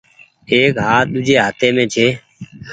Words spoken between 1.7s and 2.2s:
مين ڇي۔